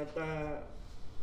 [0.00, 0.28] ternyata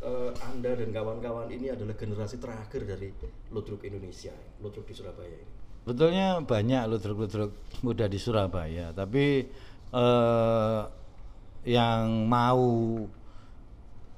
[0.06, 3.10] eh, Anda dan kawan-kawan ini adalah generasi terakhir dari
[3.50, 5.50] ludruk Indonesia, ludruk di Surabaya ini.
[5.88, 9.50] Betulnya banyak ludruk-ludruk muda di Surabaya, tapi
[9.90, 10.80] eh,
[11.66, 12.70] yang mau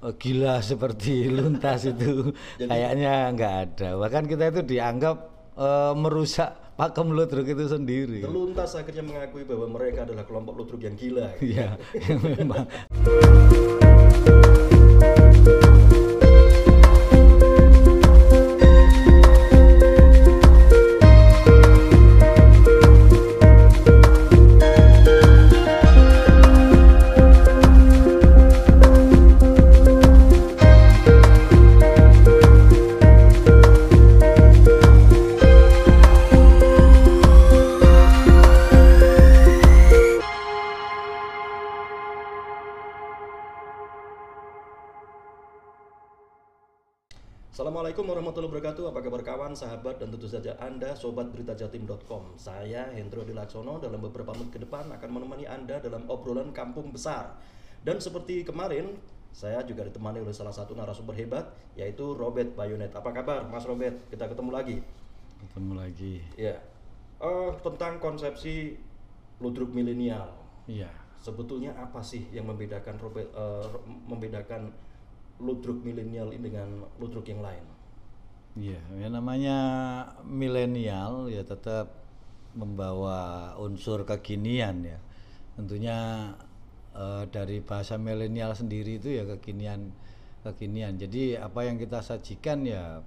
[0.04, 3.90] eh, gila seperti luntas itu kayaknya nggak ada.
[3.96, 5.18] Bahkan kita itu dianggap
[5.56, 8.24] eh, merusak pakem ludruk itu sendiri.
[8.24, 11.36] Teluntas akhirnya mengakui bahwa mereka adalah kelompok ludruk yang gila.
[11.44, 11.76] Iya,
[12.40, 12.64] memang.
[48.40, 48.86] Warahmatullahi wabarakatuh.
[48.96, 52.40] Apa kabar kawan, sahabat, dan tentu saja Anda, sobat beritajatim.com.
[52.40, 57.36] Saya Hendro Dilaksono dalam beberapa menit ke depan akan menemani Anda dalam obrolan kampung besar.
[57.84, 58.96] Dan seperti kemarin,
[59.36, 62.96] saya juga ditemani oleh salah satu narasumber hebat, yaitu Robert Bayonet.
[62.96, 64.08] Apa kabar, Mas Robert?
[64.08, 64.78] Kita ketemu lagi.
[65.44, 66.24] Ketemu lagi.
[66.40, 66.56] Ya,
[67.20, 68.80] Eh, tentang konsepsi
[69.44, 70.32] ludruk milenial.
[70.72, 70.88] Iya.
[71.20, 73.68] Sebetulnya apa sih yang membedakan Robert, eh,
[74.08, 74.72] membedakan
[75.44, 77.79] ludruk milenial ini dengan ludruk yang lain?
[78.60, 79.58] Iya, yang namanya
[80.28, 81.96] milenial ya tetap
[82.60, 83.20] membawa
[83.56, 85.00] unsur kekinian ya.
[85.56, 85.98] Tentunya
[86.92, 89.82] eh, dari bahasa milenial sendiri itu ya kekinian
[90.44, 91.00] kekinian.
[91.00, 93.00] Jadi apa yang kita sajikan ya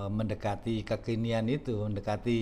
[0.00, 2.38] eh, mendekati kekinian itu, mendekati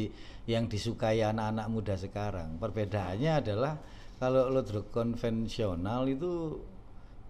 [0.46, 2.62] yang disukai anak-anak muda sekarang.
[2.62, 3.74] Perbedaannya adalah
[4.22, 6.62] kalau ludruk konvensional itu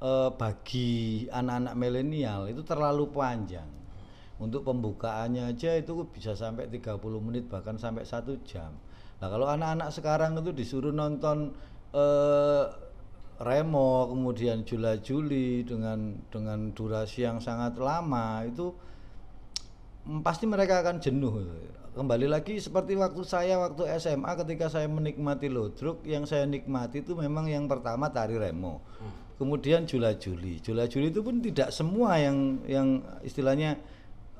[0.04, 3.85] eh, bagi anak-anak milenial itu terlalu panjang
[4.36, 8.76] untuk pembukaannya aja itu bisa sampai 30 menit bahkan sampai satu jam.
[9.16, 11.56] Nah kalau anak-anak sekarang itu disuruh nonton
[11.96, 12.64] eh,
[13.36, 18.72] Remo kemudian Jula Juli dengan dengan durasi yang sangat lama itu
[20.24, 21.44] pasti mereka akan jenuh.
[21.96, 27.16] Kembali lagi seperti waktu saya waktu SMA ketika saya menikmati ludruk yang saya nikmati itu
[27.16, 28.84] memang yang pertama tari Remo.
[29.36, 30.60] Kemudian Jula Juli.
[30.60, 33.80] Jula Juli itu pun tidak semua yang yang istilahnya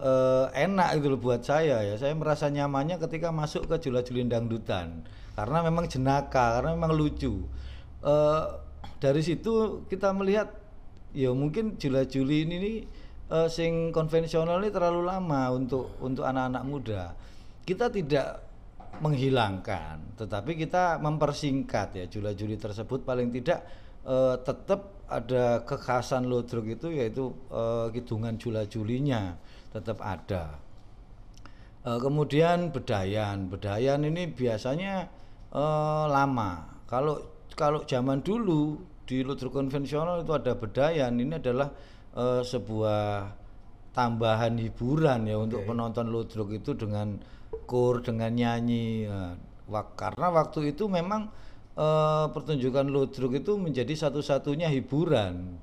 [0.00, 1.94] eh, enak gitu loh buat saya ya.
[1.96, 5.04] Saya merasa nyamannya ketika masuk ke Jula Juli Dangdutan
[5.36, 7.44] karena memang jenaka, karena memang lucu.
[8.04, 8.44] Eh,
[8.96, 10.48] dari situ kita melihat
[11.12, 12.76] ya mungkin Jula Juli ini nih,
[13.32, 17.02] eh, sing konvensional ini terlalu lama untuk untuk anak-anak muda.
[17.66, 18.46] Kita tidak
[19.00, 23.60] menghilangkan, tetapi kita mempersingkat ya Jula Juli tersebut paling tidak
[24.08, 29.36] eh, tetap ada kekhasan ludruk itu yaitu eh, kidungan Jula Julinya
[29.76, 30.56] tetap ada.
[31.86, 35.06] Eh, kemudian bedayan, bedayan ini biasanya
[35.54, 36.82] eh, lama.
[36.90, 37.22] Kalau
[37.54, 41.70] kalau zaman dulu di ludruk konvensional itu ada bedayan, ini adalah
[42.16, 43.30] eh, sebuah
[43.94, 47.16] tambahan hiburan ya untuk penonton ludruk itu dengan
[47.64, 49.08] kur, dengan nyanyi.
[49.08, 49.32] Nah,
[49.70, 51.30] wak- karena waktu itu memang
[51.78, 55.62] eh, pertunjukan ludruk itu menjadi satu-satunya hiburan.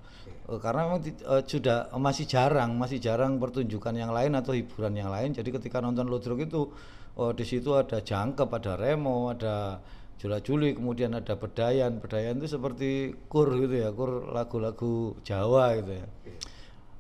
[0.54, 4.94] Eh, karena memang eh, sudah eh, masih jarang, masih jarang pertunjukan yang lain atau hiburan
[4.94, 5.34] yang lain.
[5.34, 6.70] Jadi ketika nonton ludruk itu
[7.18, 9.82] oh, di situ ada jangkep, ada remo, ada
[10.22, 11.98] jula juli, kemudian ada bedayan.
[11.98, 12.90] Bedayan itu seperti
[13.26, 16.06] kur gitu ya, kur lagu-lagu Jawa gitu ya.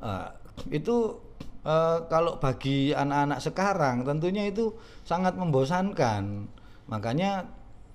[0.03, 0.27] Ah,
[0.73, 1.21] itu
[1.63, 4.73] eh, kalau bagi anak-anak sekarang tentunya itu
[5.05, 6.49] sangat membosankan.
[6.89, 7.45] Makanya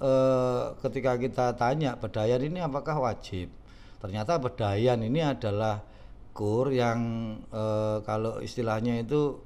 [0.01, 3.58] eh, ketika kita tanya bedayan ini apakah wajib?
[3.99, 5.83] Ternyata bedayan ini adalah
[6.31, 7.01] kur yang
[7.51, 9.39] eh, kalau istilahnya itu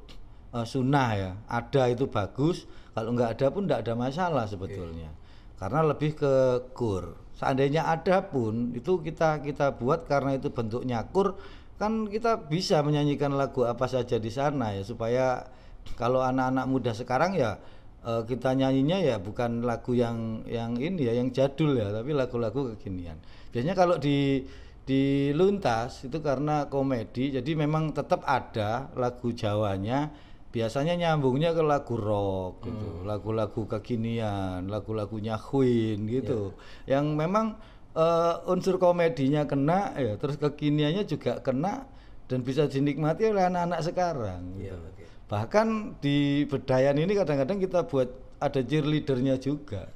[0.52, 1.30] eh, sunnah ya.
[1.48, 5.08] Ada itu bagus, kalau nggak ada pun nggak ada masalah sebetulnya.
[5.56, 6.34] Karena lebih ke
[6.76, 7.16] kur.
[7.32, 11.34] Seandainya ada pun itu kita kita buat karena itu bentuknya kur
[11.82, 15.50] kan kita bisa menyanyikan lagu apa saja di sana ya supaya
[15.98, 17.58] kalau anak-anak muda sekarang ya
[18.02, 22.74] eh, kita nyanyinya ya bukan lagu yang yang ini ya yang jadul ya tapi lagu-lagu
[22.76, 23.18] kekinian.
[23.54, 24.42] Biasanya kalau di
[24.82, 30.10] di luntas itu karena komedi jadi memang tetap ada lagu Jawanya
[30.50, 36.52] biasanya nyambungnya ke lagu rock gitu lagu-lagu kekinian lagu-lagunya Queen gitu
[36.90, 37.56] yang memang
[37.94, 41.86] eh, unsur komedinya kena ya terus kekiniannya juga kena
[42.26, 44.76] dan bisa dinikmati oleh anak-anak sekarang Iya, gitu.
[44.82, 45.04] oke.
[45.30, 48.08] Bahkan di bedayan ini kadang-kadang kita buat
[48.42, 49.88] ada cheerleadernya juga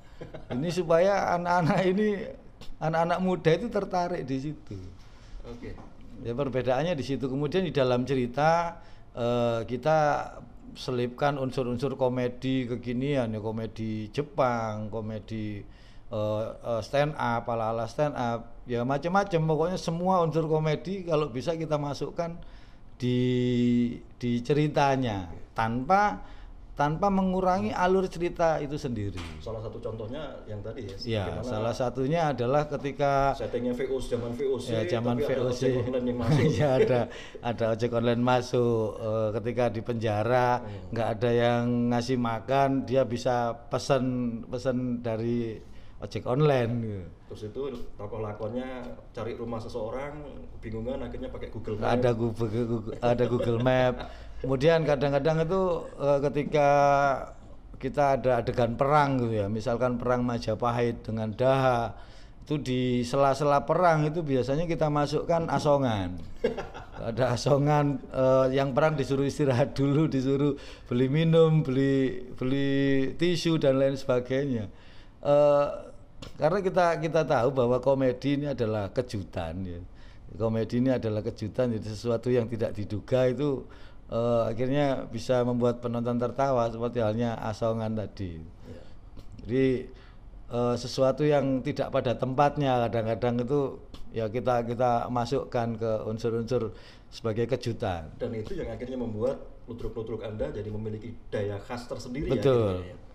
[0.55, 2.09] ini supaya anak-anak ini
[2.81, 4.79] anak-anak muda itu tertarik di situ
[5.47, 5.71] Oke.
[6.27, 7.31] Ya perbedaannya di situ.
[7.31, 8.83] Kemudian di dalam cerita
[9.15, 9.99] eh, kita
[10.77, 15.63] selipkan unsur-unsur komedi kekinian ya komedi Jepang, komedi
[16.11, 19.41] eh, eh, stand up, ala-ala stand up, ya macam-macam.
[19.47, 22.35] Pokoknya semua unsur komedi kalau bisa kita masukkan
[22.97, 23.21] di
[24.17, 26.21] di ceritanya tanpa
[26.77, 29.17] tanpa mengurangi alur cerita itu sendiri.
[29.41, 31.25] Salah satu contohnya yang tadi ya.
[31.25, 35.73] Ya, salah satunya adalah ketika settingnya VOC zaman VOC, ya zaman tapi ada VOC ojek
[35.81, 36.45] online yang masuk.
[36.53, 37.01] ya ada
[37.41, 40.93] ada ojek online masuk Eh, ketika di penjara Hmm.
[40.93, 44.05] nggak ada yang ngasih makan dia bisa pesan
[44.45, 45.57] pesan dari
[45.97, 47.05] ojek online gitu.
[47.33, 47.61] Terus itu
[47.97, 48.85] tokoh lakonnya
[49.17, 50.21] cari rumah seseorang,
[50.59, 51.89] kebingungan akhirnya pakai Google Maps.
[51.89, 53.95] ada Google, Google- ada Google Map
[54.41, 55.63] kemudian kadang-kadang itu
[55.97, 56.69] eh, ketika
[57.77, 61.93] kita ada adegan perang gitu ya misalkan perang Majapahit dengan Daha
[62.47, 66.15] itu di sela-sela perang itu biasanya kita masukkan asongan
[67.11, 70.55] ada asongan eh, yang perang disuruh istirahat dulu disuruh
[70.89, 74.69] beli minum beli beli tisu dan lain sebagainya
[75.27, 75.67] Eh,
[76.39, 79.81] karena kita kita tahu bahwa komedi ini adalah kejutan ya
[80.39, 83.67] komedi ini adalah kejutan jadi sesuatu yang tidak diduga itu
[84.07, 88.39] eh, akhirnya bisa membuat penonton tertawa seperti halnya asongan tadi
[88.71, 88.83] Ya.
[89.43, 89.67] jadi
[90.55, 93.61] eh, sesuatu yang tidak pada tempatnya kadang-kadang itu
[94.15, 96.71] ya kita kita masukkan ke unsur-unsur
[97.11, 102.79] sebagai kejutan Dan itu yang akhirnya membuat ludruk-ludruk Anda jadi memiliki daya khas tersendiri betul
[102.79, 102.95] ya.
[102.95, 103.06] akhirnya ya.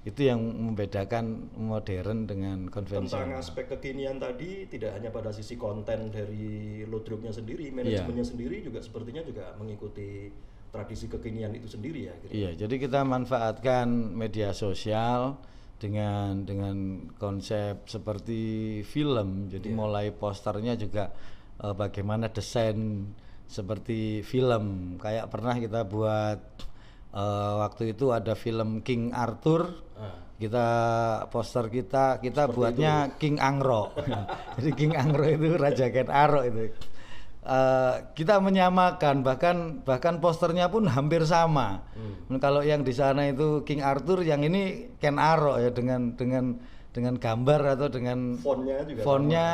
[0.00, 6.08] Itu yang membedakan modern dengan Tentang konvensional aspek kekinian tadi tidak hanya pada sisi konten
[6.08, 7.76] dari ludruknya sendiri, Iya.
[7.76, 10.32] manajemennya sendiri juga sepertinya juga mengikuti
[10.72, 12.12] tradisi kekinian itu sendiri ya.
[12.16, 12.32] akhirnya.
[12.32, 13.86] Iya, jadi kita manfaatkan
[14.16, 15.36] media sosial
[15.76, 16.76] dengan dengan
[17.20, 19.52] konsep seperti film.
[19.52, 19.76] Jadi Iya.
[19.76, 21.12] mulai posternya juga
[21.60, 23.04] eh, bagaimana desain
[23.44, 24.96] seperti film.
[24.96, 26.40] Kayak pernah kita buat
[27.10, 29.89] eh, waktu itu ada film King Arthur.
[30.40, 30.66] Kita
[31.28, 33.92] poster kita kita buatnya King Angro.
[34.56, 36.72] jadi King Angro itu Raja Ken Arok itu.
[37.40, 41.80] Eh, kita menyamakan bahkan bahkan posternya pun hampir sama.
[42.36, 46.60] Kalau yang di sana itu King Arthur, yang ini Ken Arok ya dengan dengan
[46.92, 49.46] dengan gambar atau dengan fontnya juga fontnya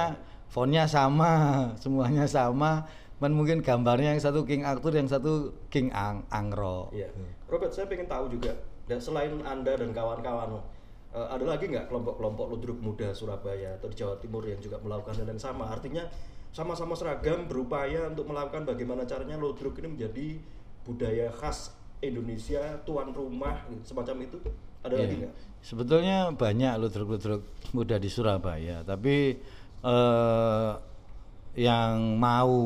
[0.51, 1.33] fontnya sama,
[1.83, 2.91] semuanya sama.
[3.17, 6.93] Mungkin gambarnya yang satu King Arthur, yang satu King Ang Angro.
[6.93, 7.09] Iya.
[7.49, 8.53] Robert, saya pengen tahu juga,
[8.85, 10.61] dan selain Anda dan kawan-kawan,
[11.17, 15.17] eh, ada lagi nggak kelompok-kelompok ludruk muda Surabaya atau di Jawa Timur yang juga melakukan
[15.17, 15.65] hal yang sama?
[15.67, 16.05] Artinya
[16.53, 20.27] sama-sama seragam berupaya untuk melakukan bagaimana caranya ludruk ini menjadi
[20.85, 24.37] budaya khas Indonesia, tuan rumah, semacam itu.
[24.85, 25.01] Ada Iya.
[25.03, 25.35] lagi nggak?
[25.65, 27.43] Sebetulnya banyak ludruk-ludruk
[27.73, 29.35] muda di Surabaya, tapi
[29.83, 30.71] eh,
[31.57, 32.57] yang mau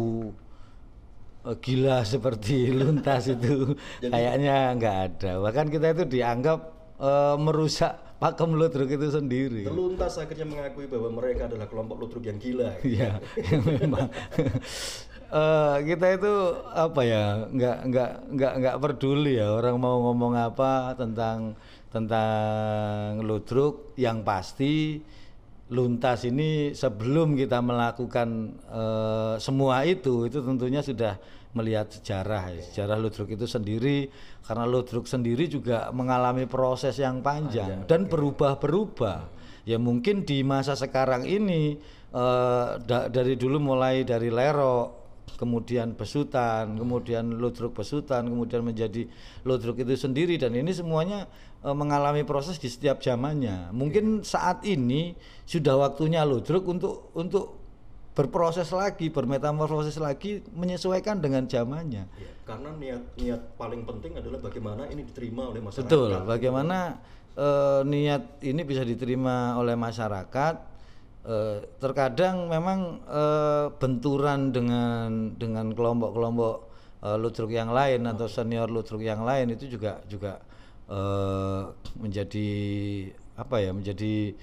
[1.46, 3.72] eh, gila seperti luntas itu
[4.02, 5.32] kayaknya nggak ada.
[5.40, 6.60] Bahkan kita itu dianggap
[7.00, 9.64] eh, merusak pakem ludruk itu sendiri.
[9.64, 12.76] Teluntas akhirnya mengakui bahwa mereka adalah kelompok ludruk yang gila.
[12.84, 13.16] Iya,
[13.80, 14.12] memang.
[15.30, 16.34] Eh, kita itu
[16.74, 21.54] apa ya nggak nggak nggak nggak peduli ya orang mau ngomong apa tentang
[21.86, 24.98] tentang ludruk yang pasti
[25.70, 31.14] luntas ini sebelum kita melakukan eh, semua itu itu tentunya sudah
[31.54, 32.62] melihat sejarah ya.
[32.66, 34.10] sejarah ludruk itu sendiri
[34.44, 39.18] karena ludruk sendiri juga mengalami proses yang panjang dan berubah-berubah.
[39.68, 41.78] Ya mungkin di masa sekarang ini
[42.10, 45.00] eh, da- dari dulu mulai dari lerok
[45.38, 49.08] kemudian besutan, kemudian ludruk besutan, kemudian menjadi
[49.46, 51.28] ludruk itu sendiri dan ini semuanya
[51.62, 53.70] eh, mengalami proses di setiap zamannya.
[53.72, 57.59] Mungkin saat ini sudah waktunya ludruk untuk untuk
[58.20, 62.04] berproses lagi, bermetamorfosis lagi menyesuaikan dengan zamannya.
[62.20, 65.88] Iya, karena niat niat paling penting adalah bagaimana ini diterima oleh masyarakat.
[65.88, 67.00] Betul, bagaimana
[67.32, 70.54] eh, niat ini bisa diterima oleh masyarakat.
[71.20, 76.56] Eh, terkadang memang eh, benturan dengan dengan kelompok-kelompok
[77.00, 80.44] eh, ludruk yang lain atau senior ludruk yang lain itu juga juga
[80.92, 81.62] eh,
[81.96, 82.50] menjadi
[83.40, 84.36] apa ya menjadi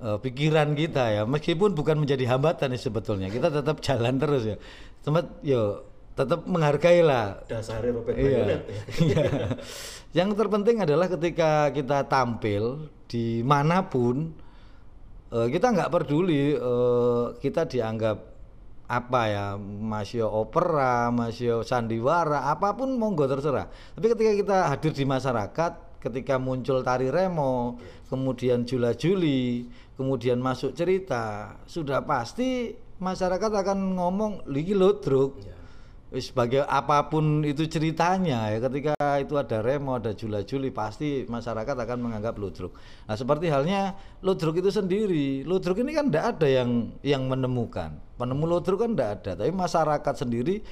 [0.00, 4.56] eh, pikiran kita ya meskipun bukan menjadi hambatan ya sebetulnya kita tetap jalan terus ya
[5.04, 5.84] tempat yo
[6.14, 8.38] tetap menghargailah Dasarnya Robert Iya.
[8.38, 8.58] Ya.
[9.02, 9.24] Iya.
[10.14, 14.30] Yang terpenting adalah ketika kita tampil di mana pun
[15.34, 18.34] eh, kita nggak peduli eh, kita dianggap
[18.84, 23.72] apa ya masih opera, masih sandiwara, apa pun monggo terserah.
[23.96, 25.72] Tapi ketika kita hadir di masyarakat,
[26.04, 27.80] ketika muncul tari remo,
[28.12, 35.54] kemudian jula juli, kemudian masuk cerita, sudah pasti masyarakat akan ngomong lagi ludruk Iya.
[36.14, 41.74] Wis sebagai apa pun itu ceritanya ya ketika itu ada remo ada jula-juli pasti masyarakat
[41.74, 42.70] akan menganggap ludruk.
[43.10, 48.46] Nah seperti halnya ludruk itu sendiri, ludruk ini kan tidak ada yang yang menemukan penemu
[48.46, 50.62] ludruk kan tidak ada, tapi masyarakat sendiri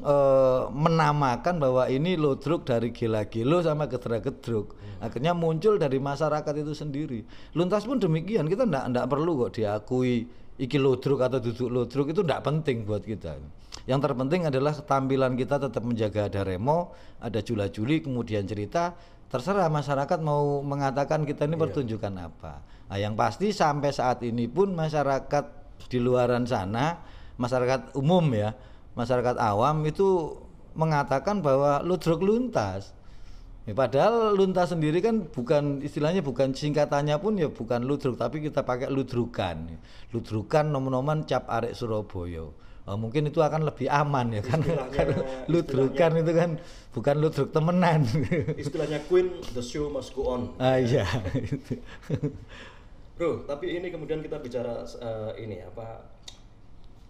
[0.00, 4.76] eh, menamakan bahwa ini ludruk dari gila-gilo sama gedra-gedruk.
[5.04, 7.20] Akhirnya muncul dari masyarakat itu sendiri.
[7.52, 10.24] Luntas pun demikian kita tidak tidak perlu kok diakui
[10.54, 13.36] iki ludruk atau duduk ludruk itu tidak penting buat kita.
[13.84, 18.96] Yang terpenting adalah ketampilan kita tetap menjaga ada remo, ada jula-juli, kemudian cerita.
[19.28, 22.62] Terserah masyarakat mau mengatakan kita ini pertunjukan apa.
[22.88, 25.44] Nah, yang pasti sampai saat ini pun masyarakat
[25.90, 27.02] di luaran sana,
[27.34, 28.54] masyarakat umum ya,
[28.94, 30.38] masyarakat awam itu
[30.74, 32.94] mengatakan bahwa ludruk luntas.
[33.64, 38.60] Ya, padahal luntas sendiri kan bukan istilahnya bukan singkatannya pun ya bukan ludruk tapi kita
[38.60, 39.80] pakai ludrukan.
[40.12, 42.52] Ludrukan nom-noman cap arek Surabaya.
[42.84, 44.60] Oh, mungkin itu akan lebih aman ya kan
[44.96, 46.50] karena ludrukan itu kan
[46.92, 48.04] bukan ludruk temenan.
[48.60, 50.52] Istilahnya Queen, the show must go on.
[50.60, 51.08] ah iya.
[53.16, 56.13] Bro, tapi ini kemudian kita bicara eh, ini apa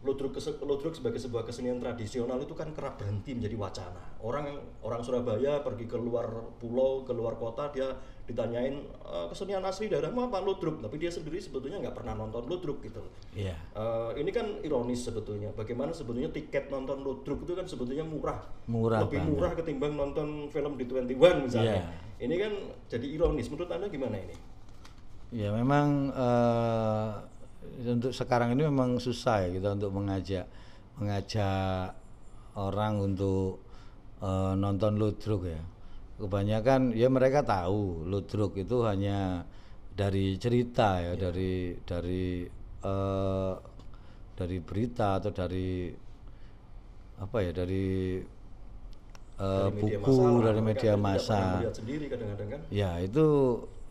[0.04, 4.02] ludruk sebagai sebuah kesenian tradisional itu kan kerap berhenti menjadi wacana.
[4.20, 4.44] Orang
[4.84, 6.28] orang Surabaya pergi ke luar
[6.60, 7.88] pulau, ke luar kota dia
[8.24, 12.80] ditanyain "Eh, kesenian asli daerahmu apa ludruk, tapi dia sendiri sebetulnya nggak pernah nonton ludruk
[12.80, 13.00] gitu.
[13.32, 13.56] Iya.
[13.76, 15.52] Eh, ini kan ironis sebetulnya.
[15.52, 18.40] Bagaimana sebetulnya tiket nonton ludruk itu kan sebetulnya murah.
[18.68, 19.32] Murah Lebih banget.
[19.32, 21.80] murah ketimbang nonton film di 21 misalnya.
[21.80, 22.24] Iya.
[22.24, 22.52] Ini kan
[22.88, 23.48] jadi ironis.
[23.52, 24.36] Menurut Anda gimana ini?
[25.34, 27.10] Ya memang eh,
[27.82, 30.46] untuk sekarang ini memang susah ya kita untuk mengajak
[30.98, 31.94] mengajak
[32.54, 33.58] orang untuk
[34.22, 35.62] eh, nonton ludruk ya.
[36.14, 39.42] Kebanyakan ya mereka tahu ludruk itu hanya
[39.94, 42.46] dari cerita ya, dari dari
[42.84, 43.52] eh,
[44.34, 45.90] dari berita atau dari
[47.14, 48.18] apa ya dari
[49.38, 50.42] eh, Dari buku massa lah.
[50.46, 51.42] dari media massa.
[51.62, 52.60] kadang-kadang kan.
[52.70, 53.26] Ya itu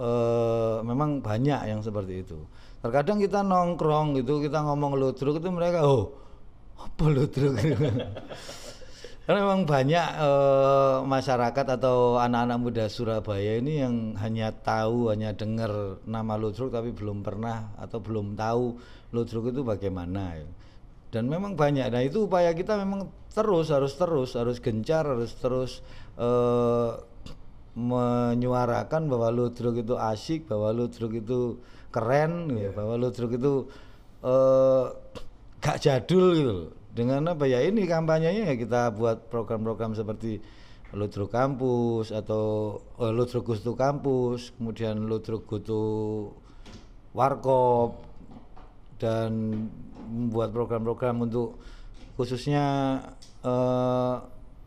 [0.03, 2.39] eh, memang banyak yang seperti itu.
[2.83, 6.12] Terkadang kita nongkrong gitu, kita ngomong ludruk itu mereka oh
[6.75, 7.55] apa ludruk
[9.24, 16.03] Karena memang banyak eh, masyarakat atau anak-anak muda Surabaya ini yang hanya tahu, hanya dengar
[16.03, 18.75] nama ludruk tapi belum pernah atau belum tahu
[19.15, 20.43] ludruk itu bagaimana.
[20.43, 20.48] ya.
[21.07, 21.88] Dan memang banyak.
[21.88, 25.79] Nah itu upaya kita memang terus harus terus harus gencar harus terus
[26.19, 26.91] eh,
[27.74, 31.58] menyuarakan bahwa ludruk itu asik, bahwa ludruk itu
[31.89, 33.53] keren, ya, bahwa ludruk itu
[34.22, 34.86] eh,
[35.62, 36.58] gak jadul gitu.
[36.94, 40.38] Dengan apa ya ini kampanyenya ya kita buat program-program seperti
[40.94, 45.82] ludruk kampus atau eh, ludruk gustu kampus, kemudian ludruk gustu
[47.18, 48.06] warkop
[49.01, 49.65] dan
[50.06, 51.58] membuat program-program untuk
[52.13, 52.65] khususnya
[53.42, 54.15] eh,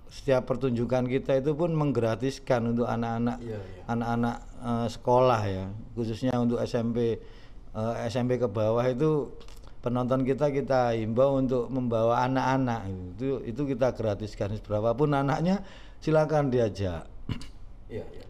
[0.06, 3.82] setiap pertunjukan kita itu pun menggratiskan untuk anak-anak Iya, iya.
[3.90, 7.18] anak-anak eh, sekolah ya khususnya untuk SMP
[7.72, 9.34] eh, SMP ke bawah itu
[9.82, 15.62] penonton kita kita himbau untuk membawa anak-anak itu itu kita gratiskan berapapun anaknya
[15.98, 17.06] silakan diajak
[17.86, 18.26] Iya, iya.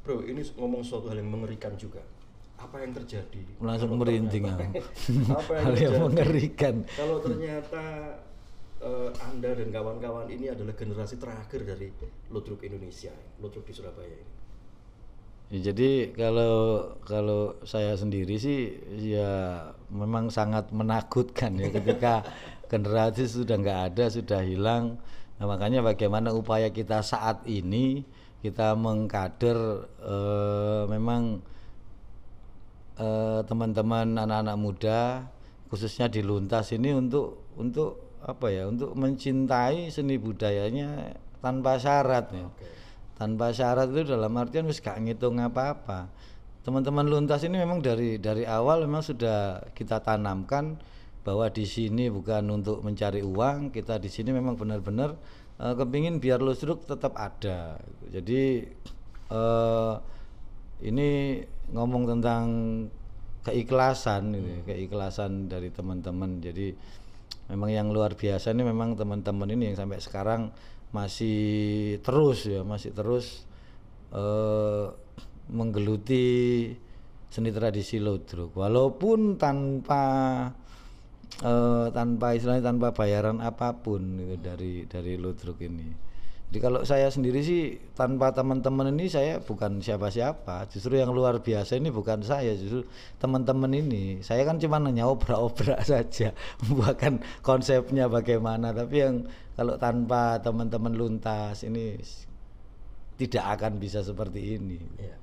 [0.00, 2.00] Bro, ini ngomong suatu hal yang mengerikan juga.
[2.56, 3.40] Apa yang terjadi?
[3.60, 4.48] langsung merinding.
[5.28, 7.84] Apa yang yang mengerikan Kalau ternyata
[8.84, 11.88] eh, Anda dan kawan-kawan ini adalah generasi terakhir dari
[12.28, 13.10] Ludruk Indonesia,
[13.40, 14.44] Ludruk di Surabaya ini.
[15.52, 16.54] Ya, jadi kalau
[17.04, 19.60] kalau saya sendiri sih ya
[19.92, 22.24] memang sangat menakutkan ya ketika
[22.72, 24.96] generasi sudah nggak ada sudah hilang
[25.36, 28.08] nah, makanya bagaimana upaya kita saat ini
[28.40, 31.44] kita mengkader eh, memang
[32.96, 35.00] eh, teman-teman anak-anak muda
[35.68, 41.12] khususnya di Luntas ini untuk untuk apa ya untuk mencintai seni budayanya
[41.44, 42.48] tanpa syarat ya
[43.14, 46.10] tanpa syarat itu dalam artian wis gak ngitung apa-apa.
[46.66, 50.80] Teman-teman luntas ini memang dari dari awal memang sudah kita tanamkan
[51.24, 55.16] bahwa di sini bukan untuk mencari uang, kita di sini memang benar-benar
[55.60, 57.78] eh, kepingin biar lustruk tetap ada.
[58.10, 58.64] Jadi
[59.30, 59.94] eh,
[60.84, 61.40] ini
[61.72, 62.44] ngomong tentang
[63.44, 66.40] keikhlasan, gitu ya, keikhlasan dari teman-teman.
[66.40, 66.72] Jadi
[67.48, 70.54] memang yang luar biasa ini memang teman-teman ini yang sampai sekarang
[70.94, 73.44] masih terus ya masih terus
[74.14, 74.86] eh,
[75.50, 76.26] menggeluti
[77.28, 80.04] seni tradisi ludruk walaupun tanpa
[81.42, 86.13] eh, tanpa istilahnya tanpa bayaran apa pun gitu dari dari ludruk ini
[86.54, 90.70] Jadi kalau saya sendiri sih tanpa teman-teman ini saya bukan siapa-siapa.
[90.70, 92.86] Justru yang luar biasa ini bukan saya, justru
[93.18, 94.22] teman-teman ini.
[94.22, 96.30] Saya kan cuma hanya obrak-obrak saja,
[96.62, 98.70] bukan konsepnya bagaimana.
[98.70, 99.26] Tapi yang
[99.58, 101.98] kalau tanpa teman-teman luntas ini
[103.18, 104.78] tidak akan bisa seperti ini.
[105.02, 105.16] Iya.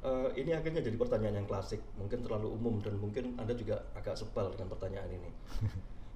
[0.00, 4.16] Eh, ini akhirnya jadi pertanyaan yang klasik, mungkin terlalu umum dan mungkin anda juga agak
[4.16, 5.28] sebal dengan pertanyaan ini.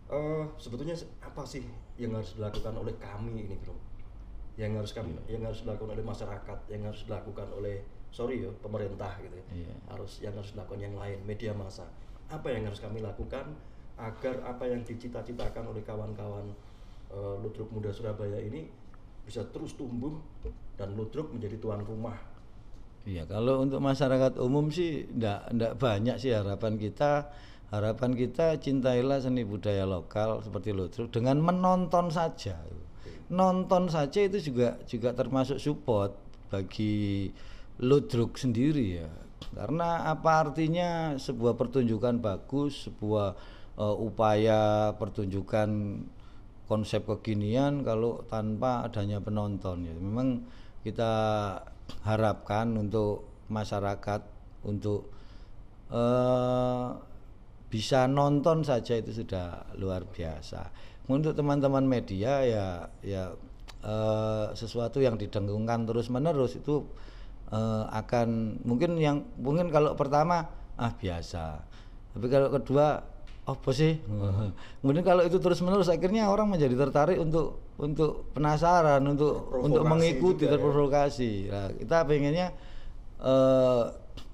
[0.04, 0.92] Eh, sebetulnya
[1.24, 1.64] apa sih
[1.96, 3.72] yang harus dilakukan oleh kami ini, bro?
[4.54, 7.82] Yang harus kami, yang harus dilakukan oleh masyarakat, yang harus dilakukan oleh
[8.14, 9.44] sorry ya pemerintah gitu, ya.
[9.50, 9.74] Iya.
[9.90, 11.82] harus yang harus dilakukan yang lain, media massa.
[12.30, 13.50] Apa yang harus kami lakukan
[13.98, 16.46] agar apa yang dicita-citakan oleh kawan-kawan
[17.10, 18.70] eh, Ludruk Muda Surabaya ini
[19.26, 20.14] bisa terus tumbuh
[20.78, 22.34] dan Ludruk menjadi tuan rumah
[23.04, 27.28] Iya, kalau untuk masyarakat umum sih enggak, enggak banyak sih harapan kita.
[27.68, 32.64] Harapan kita cintailah seni budaya lokal seperti Ludruk dengan menonton saja.
[33.32, 36.12] Nonton saja itu juga juga termasuk support
[36.52, 37.32] bagi
[37.80, 39.10] Ludruk sendiri ya.
[39.54, 43.34] Karena apa artinya sebuah pertunjukan bagus, sebuah
[43.78, 45.68] eh, upaya pertunjukan
[46.64, 49.94] konsep kekinian kalau tanpa adanya penonton ya.
[49.96, 50.46] Memang
[50.86, 51.12] kita
[52.04, 54.20] harapkan untuk masyarakat
[54.64, 55.10] untuk
[55.92, 56.63] eh,
[57.74, 60.70] bisa nonton saja itu sudah luar biasa.
[61.10, 62.66] Untuk teman-teman media ya
[63.02, 63.34] ya
[63.82, 66.86] eh, sesuatu yang didengungkan terus menerus itu
[67.50, 70.46] eh, akan mungkin yang mungkin kalau pertama
[70.78, 71.66] ah biasa,
[72.14, 73.02] tapi kalau kedua
[73.42, 73.98] apa sih?
[74.78, 80.46] Kemudian kalau itu terus menerus akhirnya orang menjadi tertarik untuk untuk penasaran, untuk untuk mengikuti
[80.46, 80.54] ya.
[80.54, 81.50] terprovokasi.
[81.50, 82.54] Nah, kita pengennya
[83.18, 83.82] eh,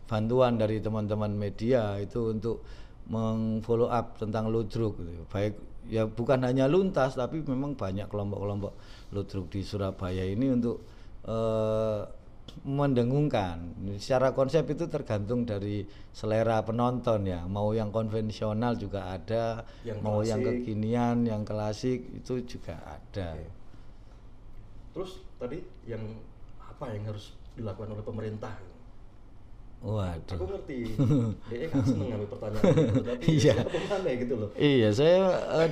[0.05, 2.61] bantuan dari teman-teman media itu untuk
[3.09, 5.25] mengfollow up tentang ludruk gitu.
[5.31, 5.55] Baik
[5.89, 8.73] ya bukan hanya luntas tapi memang banyak kelompok-kelompok
[9.17, 10.85] ludruk di Surabaya ini untuk
[11.25, 12.01] eh,
[12.67, 13.79] mendengungkan.
[13.97, 17.47] Secara konsep itu tergantung dari selera penonton ya.
[17.47, 20.67] Mau yang konvensional juga ada, Yang mau yang klasik.
[20.67, 23.39] kekinian, yang klasik itu juga ada.
[23.39, 23.49] Oke.
[24.91, 26.03] Terus tadi yang
[26.59, 28.55] apa yang harus dilakukan oleh pemerintah?
[29.81, 30.37] Aku Waduh.
[30.45, 30.93] ngerti,
[31.49, 33.55] dia kan seneng ngambil pertanyaan gitu, tapi Iya.
[33.89, 34.49] mana gitu loh.
[34.53, 35.19] Iya, saya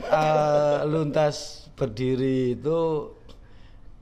[0.01, 2.79] eh, luntas berdiri itu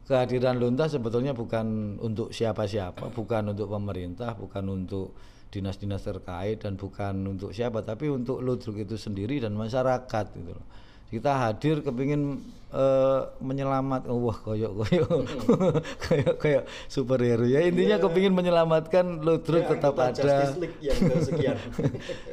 [0.06, 5.18] kehadiran luntas sebetulnya bukan untuk siapa-siapa, bukan untuk pemerintah, bukan untuk
[5.50, 10.66] dinas-dinas terkait dan bukan untuk siapa, tapi untuk ludruk itu sendiri dan masyarakat gitu loh.
[11.06, 12.42] Kita hadir kepingin
[12.74, 15.10] eh, menyelamat, oh, wah koyok koyok
[16.06, 20.34] koyok koyok superhero ya intinya kepingin menyelamatkan ludruk Ya, tetap ada.
[20.82, 21.58] Yang.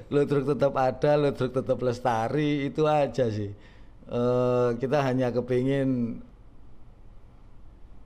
[0.10, 3.54] Ludruk tetap ada, ludruk tetap lestari, itu aja sih.
[4.10, 6.20] Eh, kita hanya kepingin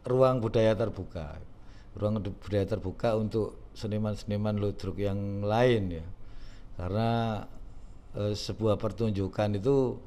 [0.08, 1.36] ruang budaya terbuka,
[1.98, 6.06] ruang budaya terbuka untuk seniman-seniman ludruk yang lain ya,
[6.78, 7.12] karena
[8.14, 9.98] eh, sebuah pertunjukan itu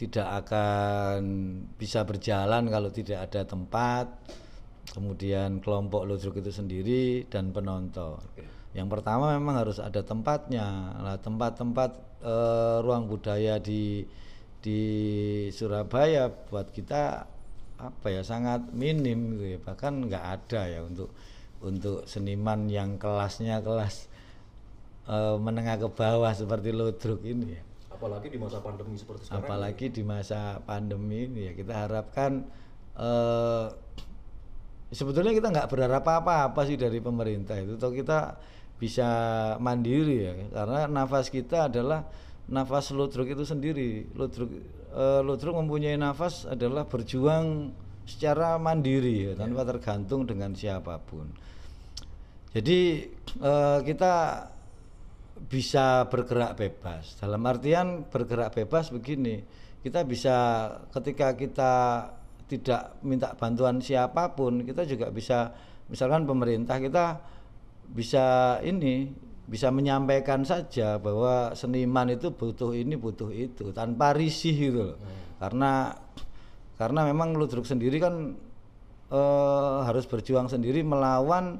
[0.00, 1.20] tidak akan
[1.76, 4.08] bisa berjalan kalau tidak ada tempat,
[4.96, 8.16] kemudian kelompok ludruk itu sendiri dan penonton.
[8.72, 10.96] Yang pertama memang harus ada tempatnya.
[10.96, 11.90] Nah, tempat-tempat
[12.24, 14.08] eh, ruang budaya di
[14.60, 14.80] di
[15.52, 17.28] Surabaya buat kita
[17.80, 19.58] apa ya sangat minim gitu ya.
[19.60, 21.12] Bahkan nggak ada ya untuk
[21.60, 24.08] untuk seniman yang kelasnya kelas
[25.12, 27.62] eh, menengah ke bawah seperti ludruk ini ya.
[28.00, 29.44] Apalagi di masa pandemi seperti sekarang.
[29.44, 32.48] Apalagi di masa pandemi ini ya kita harapkan
[32.96, 33.66] eh,
[34.88, 38.40] sebetulnya kita nggak berharap apa-apa sih dari pemerintah itu, atau kita
[38.80, 39.08] bisa
[39.60, 42.08] mandiri ya, karena nafas kita adalah
[42.48, 44.08] nafas ludruk itu sendiri.
[44.16, 44.48] Ludruk
[44.96, 47.76] eh, ludruk mempunyai nafas adalah berjuang
[48.08, 51.28] secara mandiri ya, tanpa tergantung dengan siapa pun.
[52.56, 53.04] Jadi
[53.44, 54.14] eh, kita
[55.48, 57.16] bisa bergerak bebas.
[57.16, 59.40] Dalam artian bergerak bebas begini,
[59.80, 60.36] kita bisa
[60.92, 61.72] ketika kita
[62.50, 65.54] tidak minta bantuan siapa pun, kita juga bisa
[65.88, 67.22] misalkan pemerintah kita
[67.90, 69.10] bisa ini
[69.50, 74.98] bisa menyampaikan saja bahwa seniman itu butuh ini butuh itu tanpa risih gitu loh.
[75.42, 75.90] Karena
[76.78, 78.38] karena memang ludruk sendiri kan
[79.10, 81.58] eh, harus berjuang sendiri melawan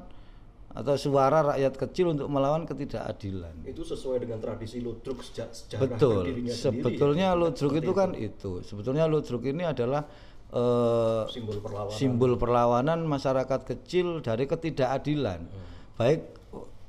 [0.71, 3.67] atau suara rakyat kecil untuk melawan ketidakadilan.
[3.67, 6.23] Itu sesuai dengan tradisi ludruk sejak sejarah Betul.
[6.23, 7.39] sendiri Sebetulnya ya.
[7.39, 8.51] ludruk Seperti itu kan itu.
[8.63, 10.07] Sebetulnya ludruk ini adalah
[10.51, 11.95] eh, simbol perlawanan.
[11.95, 15.39] simbol perlawanan masyarakat kecil dari ketidakadilan.
[15.43, 15.65] Hmm.
[15.99, 16.21] Baik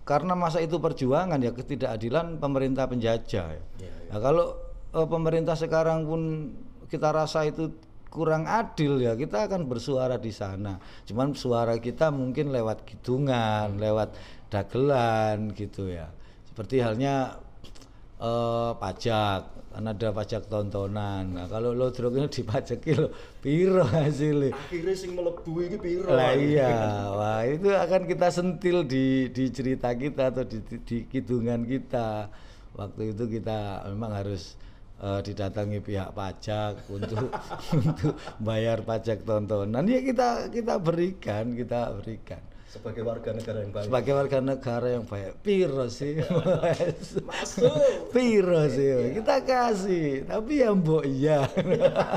[0.02, 3.46] karena masa itu perjuangan ya ketidakadilan pemerintah penjajah.
[3.54, 3.62] ya.
[3.82, 3.90] Ya, ya.
[4.14, 4.46] Nah, kalau
[4.94, 6.22] eh, pemerintah sekarang pun
[6.86, 7.74] kita rasa itu
[8.12, 10.76] kurang adil ya kita akan bersuara di sana.
[11.08, 14.12] Cuman suara kita mungkin lewat hitungan, lewat
[14.52, 16.12] dagelan gitu ya.
[16.44, 17.40] Seperti halnya
[18.20, 23.08] eh, pajak kan ada pajak tontonan nah kalau lo drug ini dipajaki lo
[23.40, 29.32] piro hasilnya akhirnya sing melebu ini piro lah iya wah itu akan kita sentil di
[29.32, 31.24] di cerita kita atau di, di, di
[31.72, 32.28] kita
[32.76, 34.60] waktu itu kita memang harus
[35.00, 37.32] uh, didatangi pihak pajak untuk
[37.78, 39.86] untuk bayar pajak tontonan.
[39.88, 42.42] Ya kita kita berikan kita berikan.
[42.72, 43.84] Sebagai warga negara yang baik.
[43.84, 45.44] Sebagai warga negara yang baik.
[45.44, 46.24] Piro sih?
[47.28, 47.68] Masuk.
[48.16, 49.12] Piro sih?
[49.12, 50.24] Kita kasih.
[50.24, 51.44] Tapi ya mbok iya.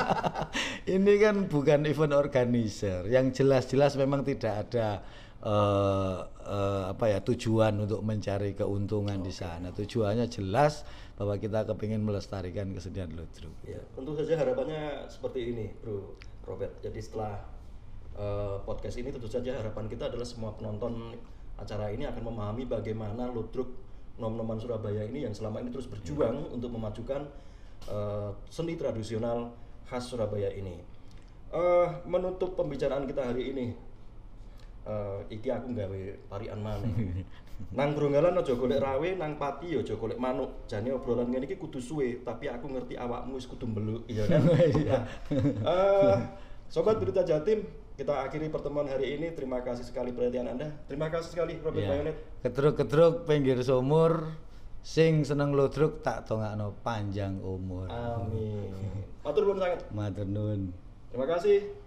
[0.95, 3.03] Ini kan bukan event organizer.
[3.03, 5.03] Yang jelas-jelas memang tidak ada
[5.43, 9.27] uh, uh, apa ya tujuan untuk mencari keuntungan okay.
[9.27, 9.67] di sana.
[9.75, 16.15] Tujuannya jelas bahwa kita kepingin melestarikan kesenian ludruk ya tentu saja harapannya seperti ini bro
[16.43, 17.39] Robert jadi setelah
[18.19, 21.15] uh, podcast ini tentu saja harapan kita adalah semua penonton
[21.55, 26.55] acara ini akan memahami bagaimana ludruk nom-noman Surabaya ini yang selama ini terus berjuang hmm.
[26.55, 27.27] untuk memajukan
[27.91, 29.51] uh, seni tradisional
[29.87, 30.79] khas Surabaya ini.
[31.55, 33.71] Uh, menutup pembicaraan kita hari ini,
[34.85, 36.87] uh, iki aku nggawe parian mana?
[37.77, 40.67] nang Bronggalan aja golek rawe, nang Pati aja golek manuk.
[40.69, 44.43] Jane obrolan ngene iki kudu suwe, tapi aku ngerti awakmu wis kudu mbeluk, iya kan?
[44.75, 44.97] Iya.
[45.63, 46.15] uh,
[46.67, 47.63] Sobat Berita Jatim,
[47.95, 49.31] kita akhiri pertemuan hari ini.
[49.31, 50.67] Terima kasih sekali perhatian Anda.
[50.89, 51.89] Terima kasih sekali Robert ya.
[51.95, 52.17] Bayonet.
[52.43, 54.35] Ketruk-ketruk pinggir sumur
[54.85, 57.87] sing seneng lodruk tak tongakno panjang umur.
[57.89, 58.69] Amin.
[59.23, 59.79] Matur nuwun sangat.
[59.95, 60.61] Matur nuwun.
[61.09, 61.84] Terima kasih.